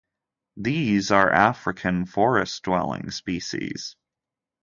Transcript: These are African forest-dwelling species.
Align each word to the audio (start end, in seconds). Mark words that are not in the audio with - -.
These 0.57 1.11
are 1.11 1.29
African 1.31 2.07
forest-dwelling 2.07 3.11
species. 3.11 3.95